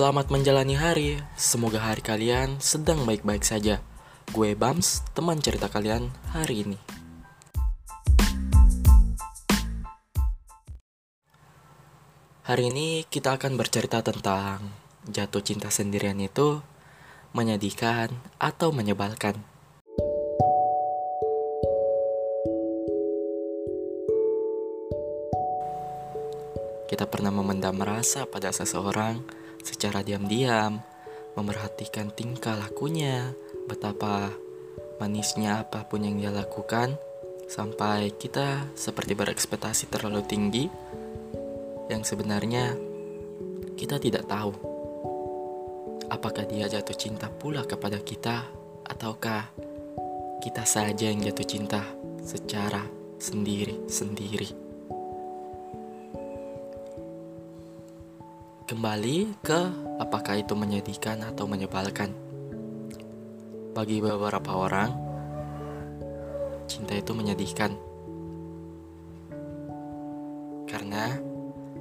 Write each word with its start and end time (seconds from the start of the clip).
Selamat 0.00 0.32
menjalani 0.32 0.80
hari, 0.80 1.20
semoga 1.36 1.76
hari 1.76 2.00
kalian 2.00 2.56
sedang 2.56 3.04
baik-baik 3.04 3.44
saja. 3.44 3.84
Gue 4.32 4.56
Bams, 4.56 5.04
teman 5.12 5.44
cerita 5.44 5.68
kalian 5.68 6.08
hari 6.32 6.64
ini. 6.64 6.80
Hari 12.48 12.72
ini 12.72 13.04
kita 13.12 13.36
akan 13.36 13.60
bercerita 13.60 14.00
tentang 14.00 14.72
jatuh 15.04 15.44
cinta 15.44 15.68
sendirian 15.68 16.16
itu 16.16 16.64
menyedihkan 17.36 18.08
atau 18.40 18.72
menyebalkan. 18.72 19.36
Kita 26.88 27.04
pernah 27.04 27.28
memendam 27.28 27.76
rasa 27.84 28.24
pada 28.24 28.48
seseorang 28.48 29.39
secara 29.62 30.04
diam-diam, 30.04 30.80
memerhatikan 31.36 32.12
tingkah 32.12 32.58
lakunya, 32.58 33.32
betapa 33.68 34.32
manisnya 34.98 35.64
apa 35.64 35.86
pun 35.88 36.04
yang 36.04 36.20
dia 36.20 36.32
lakukan, 36.32 36.96
sampai 37.50 38.14
kita 38.14 38.70
seperti 38.78 39.18
berekspektasi 39.18 39.90
terlalu 39.90 40.22
tinggi 40.22 40.64
yang 41.90 42.06
sebenarnya 42.06 42.78
kita 43.74 43.98
tidak 43.98 44.30
tahu 44.30 44.54
apakah 46.10 46.46
dia 46.46 46.70
jatuh 46.70 46.94
cinta 46.94 47.26
pula 47.26 47.66
kepada 47.66 47.98
kita 47.98 48.46
ataukah 48.86 49.50
kita 50.38 50.62
saja 50.62 51.10
yang 51.10 51.22
jatuh 51.26 51.46
cinta 51.46 51.82
secara 52.22 52.86
sendiri-sendiri. 53.18 54.69
Kembali 58.80 59.44
ke 59.44 59.60
apakah 60.00 60.40
itu 60.40 60.56
menyedihkan 60.56 61.20
atau 61.20 61.44
menyebalkan. 61.44 62.16
Bagi 63.76 64.00
beberapa 64.00 64.56
orang, 64.56 64.88
cinta 66.64 66.96
itu 66.96 67.12
menyedihkan. 67.12 67.76
Karena 70.64 71.12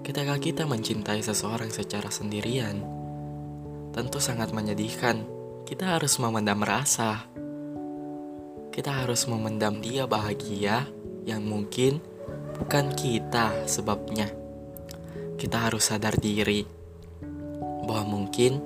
ketika 0.04 0.36
kita 0.44 0.68
mencintai 0.68 1.24
seseorang 1.24 1.72
secara 1.72 2.12
sendirian, 2.12 2.84
tentu 3.96 4.20
sangat 4.20 4.52
menyedihkan. 4.52 5.24
Kita 5.64 5.96
harus 5.96 6.20
memendam 6.20 6.60
rasa. 6.60 7.32
Kita 8.76 8.92
harus 8.92 9.24
memendam 9.24 9.80
dia 9.80 10.04
bahagia 10.04 10.84
yang 11.24 11.48
mungkin 11.48 12.04
bukan 12.60 12.92
kita 12.92 13.56
sebabnya. 13.72 14.28
Kita 15.40 15.64
harus 15.64 15.88
sadar 15.88 16.20
diri 16.20 16.79
bahwa 17.90 18.22
mungkin 18.22 18.62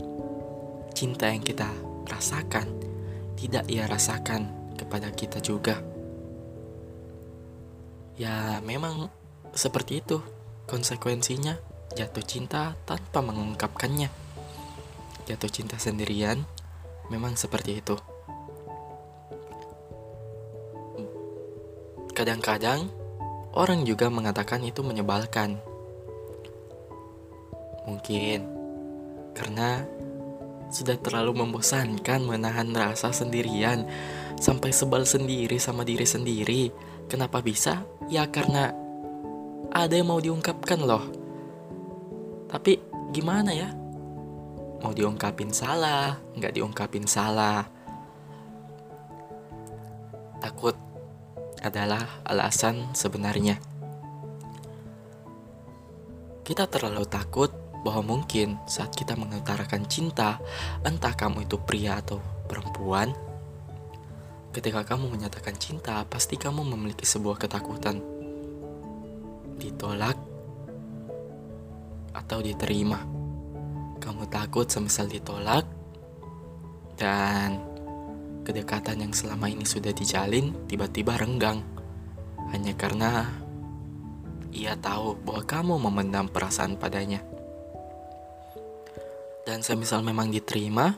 cinta 0.91 1.31
yang 1.31 1.39
kita 1.39 1.71
rasakan 2.11 2.67
tidak 3.39 3.63
ia 3.71 3.87
rasakan 3.87 4.51
kepada 4.75 5.07
kita 5.15 5.39
juga. 5.39 5.79
Ya, 8.19 8.59
memang 8.67 9.07
seperti 9.55 10.03
itu 10.03 10.19
konsekuensinya 10.67 11.55
jatuh 11.95 12.25
cinta 12.27 12.75
tanpa 12.83 13.23
mengungkapkannya. 13.23 14.11
Jatuh 15.23 15.47
cinta 15.47 15.79
sendirian 15.79 16.43
memang 17.07 17.39
seperti 17.39 17.79
itu. 17.79 17.95
Kadang-kadang 22.11 22.91
orang 23.55 23.87
juga 23.87 24.11
mengatakan 24.11 24.67
itu 24.67 24.83
menyebalkan. 24.83 25.63
Mungkin 27.87 28.62
karena 29.33 29.83
sudah 30.73 30.97
terlalu 30.97 31.45
membosankan 31.45 32.25
menahan 32.25 32.73
rasa 32.73 33.13
sendirian 33.13 33.85
sampai 34.41 34.73
sebal 34.73 35.05
sendiri 35.05 35.61
sama 35.61 35.85
diri 35.85 36.05
sendiri. 36.05 36.63
Kenapa 37.05 37.45
bisa? 37.45 37.85
Ya 38.09 38.25
karena 38.25 38.73
ada 39.69 39.93
yang 39.93 40.09
mau 40.09 40.17
diungkapkan 40.17 40.81
loh. 40.81 41.05
Tapi 42.49 42.81
gimana 43.13 43.53
ya? 43.53 43.69
Mau 44.81 44.91
diungkapin 44.91 45.53
salah, 45.53 46.17
nggak 46.37 46.57
diungkapin 46.57 47.05
salah. 47.05 47.65
Takut 50.41 50.75
adalah 51.63 52.21
alasan 52.27 52.91
sebenarnya. 52.91 53.55
Kita 56.43 56.67
terlalu 56.67 57.07
takut 57.07 57.62
bahwa 57.83 58.15
mungkin 58.15 58.55
saat 58.63 58.95
kita 58.95 59.19
mengutarakan 59.19 59.83
cinta, 59.91 60.39
entah 60.87 61.11
kamu 61.13 61.43
itu 61.43 61.59
pria 61.59 61.99
atau 61.99 62.23
perempuan, 62.47 63.11
ketika 64.55 64.87
kamu 64.87 65.11
menyatakan 65.11 65.59
cinta, 65.59 66.07
pasti 66.07 66.39
kamu 66.39 66.63
memiliki 66.63 67.03
sebuah 67.03 67.35
ketakutan. 67.35 67.99
Ditolak 69.59 70.15
atau 72.15 72.39
diterima. 72.39 73.03
Kamu 73.99 74.31
takut 74.31 74.67
semisal 74.71 75.11
ditolak 75.11 75.67
dan 76.95 77.59
kedekatan 78.47 79.03
yang 79.03 79.13
selama 79.15 79.51
ini 79.51 79.67
sudah 79.67 79.91
dijalin 79.91 80.55
tiba-tiba 80.71 81.19
renggang. 81.19 81.59
Hanya 82.51 82.75
karena 82.75 83.27
ia 84.53 84.77
tahu 84.77 85.17
bahwa 85.25 85.43
kamu 85.43 85.73
memendam 85.89 86.29
perasaan 86.29 86.77
padanya 86.77 87.32
dan 89.43 89.59
semisal 89.59 89.99
memang 90.03 90.31
diterima, 90.31 90.95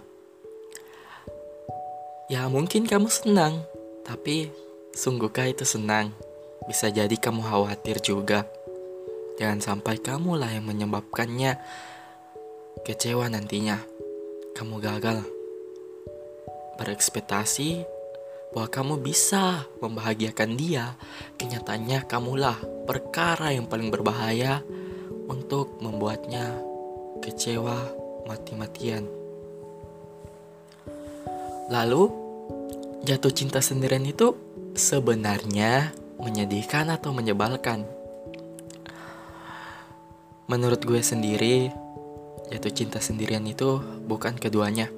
ya 2.29 2.45
mungkin 2.45 2.85
kamu 2.85 3.09
senang, 3.09 3.65
tapi 4.05 4.53
sungguhkah 4.93 5.49
itu 5.49 5.65
senang? 5.65 6.13
Bisa 6.65 6.89
jadi 6.89 7.13
kamu 7.13 7.45
khawatir 7.45 8.01
juga. 8.01 8.45
Jangan 9.37 9.59
sampai 9.61 9.99
kamulah 9.99 10.49
yang 10.49 10.65
menyebabkannya 10.65 11.59
kecewa 12.85 13.29
nantinya. 13.29 13.81
Kamu 14.55 14.79
gagal 14.79 15.19
berekspektasi 16.79 17.83
bahwa 18.55 18.67
kamu 18.71 18.93
bisa 19.03 19.67
membahagiakan 19.83 20.55
dia. 20.55 20.95
Kenyataannya 21.35 22.07
kamulah 22.07 22.55
perkara 22.87 23.51
yang 23.51 23.67
paling 23.67 23.91
berbahaya 23.91 24.63
untuk 25.27 25.75
membuatnya 25.83 26.55
kecewa 27.19 28.04
mati-matian. 28.25 29.05
Lalu, 31.65 32.09
jatuh 33.05 33.33
cinta 33.33 33.57
sendirian 33.61 34.05
itu 34.05 34.37
sebenarnya 34.77 35.93
menyedihkan 36.21 36.93
atau 36.93 37.09
menyebalkan? 37.09 37.85
Menurut 40.45 40.85
gue 40.85 41.01
sendiri, 41.01 41.73
jatuh 42.53 42.69
cinta 42.69 43.01
sendirian 43.01 43.45
itu 43.49 43.81
bukan 44.05 44.37
keduanya. 44.37 44.93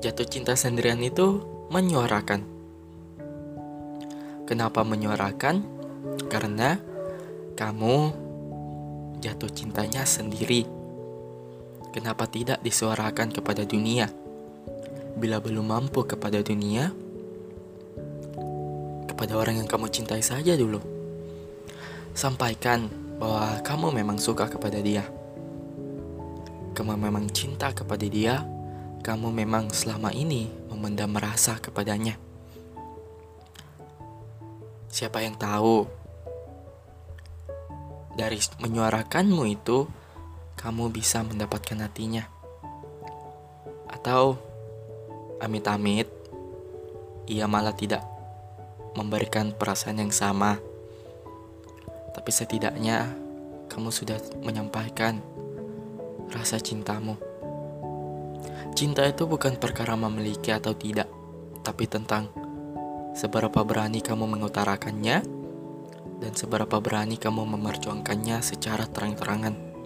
Jatuh 0.00 0.24
cinta 0.24 0.56
sendirian 0.56 1.00
itu 1.04 1.44
menyuarakan. 1.68 2.44
Kenapa 4.48 4.84
menyuarakan? 4.84 5.64
Karena 6.32 6.80
kamu 7.56 8.23
jatuh 9.24 9.48
cintanya 9.48 10.04
sendiri. 10.04 10.68
Kenapa 11.96 12.28
tidak 12.28 12.60
disuarakan 12.60 13.32
kepada 13.32 13.64
dunia? 13.64 14.12
Bila 15.16 15.40
belum 15.40 15.64
mampu 15.64 16.04
kepada 16.04 16.44
dunia, 16.44 16.92
kepada 19.08 19.40
orang 19.40 19.64
yang 19.64 19.68
kamu 19.70 19.88
cintai 19.88 20.20
saja 20.20 20.52
dulu. 20.52 20.82
Sampaikan 22.12 22.92
bahwa 23.16 23.64
kamu 23.64 23.96
memang 23.96 24.20
suka 24.20 24.44
kepada 24.44 24.76
dia. 24.84 25.08
Kamu 26.76 26.98
memang 26.98 27.30
cinta 27.32 27.70
kepada 27.70 28.04
dia, 28.04 28.44
kamu 29.00 29.30
memang 29.30 29.70
selama 29.72 30.12
ini 30.12 30.50
memendam 30.68 31.14
rasa 31.16 31.56
kepadanya. 31.62 32.18
Siapa 34.90 35.22
yang 35.22 35.38
tahu 35.38 36.03
dari 38.14 38.38
menyuarakanmu 38.62 39.42
itu, 39.50 39.90
kamu 40.54 40.90
bisa 40.94 41.26
mendapatkan 41.26 41.82
hatinya. 41.82 42.24
Atau, 43.90 44.38
amit-amit, 45.42 46.06
ia 47.26 47.50
malah 47.50 47.74
tidak 47.74 48.06
memberikan 48.94 49.50
perasaan 49.50 49.98
yang 49.98 50.14
sama. 50.14 50.62
Tapi 52.14 52.30
setidaknya, 52.30 53.10
kamu 53.66 53.90
sudah 53.90 54.22
menyampaikan 54.46 55.18
rasa 56.30 56.62
cintamu. 56.62 57.18
Cinta 58.78 59.06
itu 59.06 59.26
bukan 59.26 59.58
perkara 59.58 59.98
memiliki 59.98 60.54
atau 60.54 60.74
tidak, 60.74 61.10
tapi 61.66 61.90
tentang 61.90 62.30
seberapa 63.14 63.62
berani 63.62 64.02
kamu 64.02 64.26
mengutarakannya 64.26 65.33
dan 66.24 66.32
seberapa 66.32 66.80
berani 66.80 67.20
kamu 67.20 67.44
memerjuangkannya 67.44 68.40
secara 68.40 68.88
terang-terangan. 68.88 69.76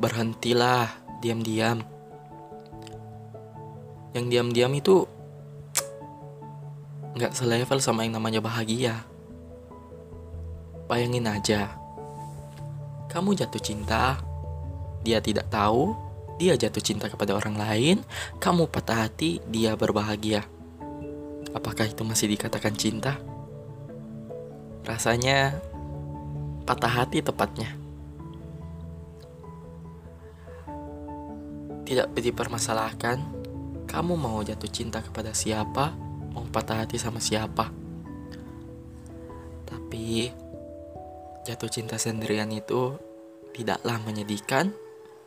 berhentilah 0.00 0.88
diam-diam. 1.20 1.84
Yang 4.16 4.26
diam-diam 4.32 4.72
itu 4.72 5.04
nggak 7.20 7.36
selevel 7.36 7.84
sama 7.84 8.08
yang 8.08 8.16
namanya 8.16 8.40
bahagia. 8.40 9.04
Bayangin 10.88 11.28
aja, 11.28 11.76
kamu 13.12 13.36
jatuh 13.36 13.60
cinta, 13.60 14.18
dia 15.04 15.20
tidak 15.20 15.52
tahu, 15.52 15.92
dia 16.40 16.56
jatuh 16.56 16.80
cinta 16.80 17.12
kepada 17.12 17.36
orang 17.36 17.60
lain, 17.60 17.96
kamu 18.40 18.72
patah 18.72 19.04
hati, 19.04 19.44
dia 19.52 19.76
berbahagia. 19.76 20.48
Apakah 21.52 21.86
itu 21.92 22.02
masih 22.08 22.32
dikatakan 22.32 22.72
cinta? 22.72 23.29
Rasanya 24.84 25.58
patah 26.64 26.92
hati 27.02 27.20
tepatnya. 27.20 27.74
Tidak 31.84 32.14
dipermasalahkan, 32.14 33.18
kamu 33.90 34.14
mau 34.14 34.38
jatuh 34.46 34.70
cinta 34.70 35.02
kepada 35.02 35.34
siapa, 35.34 35.90
mau 36.30 36.46
patah 36.46 36.86
hati 36.86 36.94
sama 36.94 37.18
siapa. 37.18 37.74
Tapi 39.66 40.30
jatuh 41.42 41.66
cinta 41.66 41.98
sendirian 41.98 42.50
itu 42.54 42.94
tidaklah 43.50 43.98
menyedihkan 44.06 44.70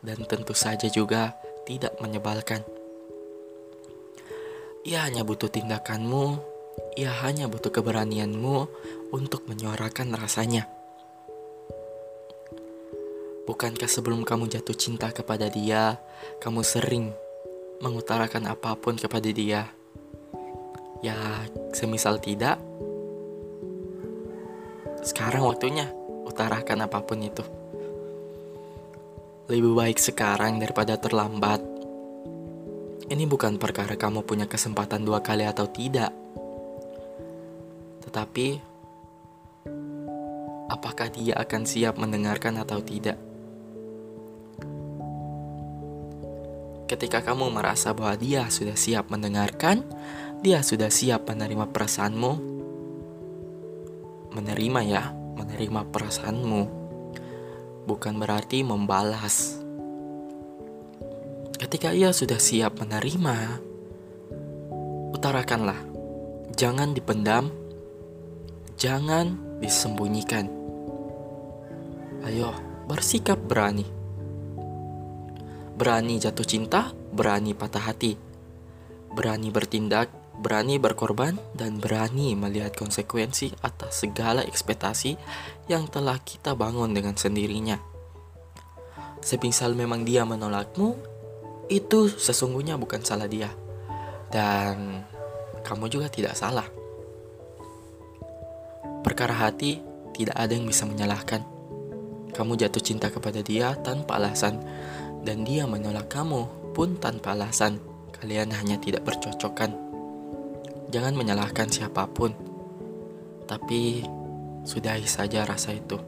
dan 0.00 0.18
tentu 0.24 0.56
saja 0.56 0.88
juga 0.88 1.36
tidak 1.68 1.96
menyebalkan. 2.00 2.64
Ia 4.84 5.08
hanya 5.08 5.24
butuh 5.24 5.48
tindakanmu, 5.48 6.53
ia 6.94 7.10
hanya 7.26 7.50
butuh 7.50 7.74
keberanianmu 7.74 8.58
untuk 9.10 9.46
menyuarakan 9.50 10.14
rasanya. 10.14 10.70
Bukankah 13.44 13.90
sebelum 13.90 14.24
kamu 14.24 14.48
jatuh 14.48 14.72
cinta 14.72 15.12
kepada 15.12 15.52
dia, 15.52 16.00
kamu 16.40 16.64
sering 16.64 17.12
mengutarakan 17.84 18.48
apa 18.48 18.72
pun 18.78 18.96
kepada 18.96 19.28
dia? 19.28 19.68
Ya, 21.04 21.44
semisal 21.76 22.16
tidak, 22.16 22.56
sekarang 25.04 25.44
waktunya 25.44 25.92
utarakan 26.24 26.88
apa 26.88 27.04
pun 27.04 27.20
itu. 27.20 27.44
Lebih 29.52 29.76
baik 29.76 30.00
sekarang 30.00 30.56
daripada 30.56 30.96
terlambat. 30.96 31.60
Ini 33.12 33.28
bukan 33.28 33.60
perkara 33.60 34.00
kamu 34.00 34.24
punya 34.24 34.48
kesempatan 34.48 35.04
dua 35.04 35.20
kali 35.20 35.44
atau 35.44 35.68
tidak. 35.68 36.23
Tetapi, 38.14 38.62
apakah 40.70 41.10
dia 41.10 41.34
akan 41.34 41.66
siap 41.66 41.98
mendengarkan 41.98 42.62
atau 42.62 42.78
tidak? 42.78 43.18
Ketika 46.86 47.26
kamu 47.26 47.50
merasa 47.50 47.90
bahwa 47.90 48.14
dia 48.14 48.46
sudah 48.54 48.78
siap 48.78 49.10
mendengarkan, 49.10 49.82
dia 50.46 50.62
sudah 50.62 50.94
siap 50.94 51.26
menerima 51.26 51.66
perasaanmu. 51.74 52.32
Menerima 54.30 54.80
ya, 54.86 55.10
menerima 55.10 55.82
perasaanmu 55.90 56.62
bukan 57.82 58.14
berarti 58.14 58.62
membalas. 58.62 59.58
Ketika 61.58 61.90
ia 61.90 62.14
sudah 62.14 62.38
siap 62.38 62.78
menerima, 62.78 63.58
utarakanlah. 65.10 65.82
Jangan 66.54 66.94
dipendam, 66.94 67.63
jangan 68.84 69.40
disembunyikan. 69.64 70.52
Ayo, 72.28 72.52
bersikap 72.84 73.40
berani 73.40 74.04
berani 75.74 76.22
jatuh 76.22 76.46
cinta, 76.46 76.94
berani 77.10 77.50
patah 77.52 77.82
hati, 77.82 78.14
berani 79.10 79.50
bertindak, 79.50 80.06
berani 80.38 80.78
berkorban, 80.78 81.34
dan 81.58 81.82
berani 81.82 82.38
melihat 82.38 82.78
konsekuensi 82.78 83.58
atas 83.62 84.06
segala 84.06 84.46
ekspektasi 84.46 85.18
yang 85.66 85.90
telah 85.90 86.18
kita 86.22 86.54
bangun 86.54 86.94
dengan 86.94 87.18
sendirinya. 87.18 87.82
Semisal 89.18 89.74
memang 89.74 90.06
dia 90.06 90.22
menolakmu, 90.22 90.94
itu 91.66 92.06
sesungguhnya 92.06 92.78
bukan 92.78 93.02
salah 93.02 93.26
dia, 93.26 93.50
dan 94.30 95.02
kamu 95.66 95.90
juga 95.90 96.06
tidak 96.06 96.38
salah. 96.38 96.83
Perkara 99.04 99.36
hati 99.36 99.84
tidak 100.16 100.32
ada 100.32 100.56
yang 100.56 100.64
bisa 100.64 100.88
menyalahkan. 100.88 101.44
Kamu 102.32 102.56
jatuh 102.56 102.80
cinta 102.80 103.12
kepada 103.12 103.44
dia 103.44 103.76
tanpa 103.84 104.16
alasan, 104.16 104.64
dan 105.22 105.44
dia 105.44 105.68
menolak 105.68 106.08
kamu 106.08 106.72
pun 106.72 106.96
tanpa 106.96 107.36
alasan. 107.36 107.78
Kalian 108.16 108.48
hanya 108.56 108.80
tidak 108.80 109.04
bercocokan. 109.04 109.76
Jangan 110.88 111.12
menyalahkan 111.12 111.68
siapa 111.68 112.08
pun, 112.08 112.32
tapi 113.44 114.08
sudahi 114.64 115.04
saja 115.04 115.44
rasa 115.44 115.76
itu. 115.76 116.00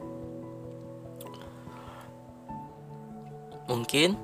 Mungkin, 3.69 4.17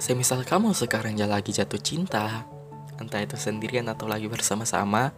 semisal 0.00 0.42
kamu 0.42 0.74
sekarang 0.74 1.14
lagi 1.22 1.54
jatuh 1.54 1.78
cinta, 1.78 2.48
entah 2.98 3.20
itu 3.22 3.38
sendirian 3.38 3.86
atau 3.86 4.08
lagi 4.08 4.26
bersama-sama, 4.26 5.12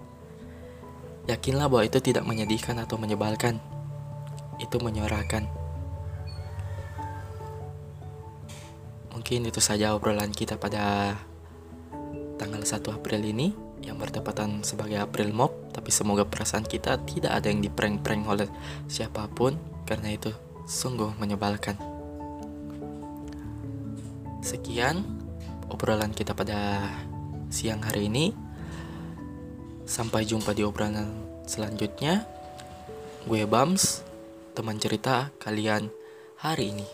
yakinlah 1.28 1.68
bahwa 1.68 1.84
itu 1.84 2.00
tidak 2.00 2.24
menyedihkan 2.24 2.80
atau 2.80 2.96
menyebalkan. 2.96 3.60
Itu 4.58 4.82
menyuarakan 4.82 5.68
Mungkin 9.18 9.50
itu 9.50 9.58
saja 9.58 9.98
obrolan 9.98 10.32
kita 10.32 10.56
pada 10.56 11.12
tanggal 12.38 12.62
1 12.64 12.80
April 12.86 13.20
ini 13.26 13.50
yang 13.82 14.00
bertepatan 14.00 14.62
sebagai 14.62 15.02
April 15.02 15.34
Mop, 15.34 15.74
tapi 15.74 15.90
semoga 15.90 16.22
perasaan 16.22 16.62
kita 16.62 17.02
tidak 17.02 17.36
ada 17.36 17.50
yang 17.50 17.58
diprank-prank 17.58 18.24
oleh 18.24 18.48
siapa 18.86 19.26
pun 19.26 19.58
karena 19.90 20.14
itu 20.14 20.30
sungguh 20.64 21.18
menyebalkan. 21.18 21.74
Sekian 24.40 25.02
obrolan 25.68 26.14
kita 26.14 26.32
pada 26.32 26.88
siang 27.50 27.82
hari 27.82 28.06
ini. 28.06 28.32
Sampai 29.88 30.28
jumpa 30.28 30.52
di 30.52 30.60
obrolan 30.68 31.08
selanjutnya. 31.48 32.28
Gue 33.24 33.48
Bams, 33.48 34.04
teman 34.52 34.76
cerita 34.76 35.32
kalian 35.40 35.88
hari 36.36 36.76
ini. 36.76 36.84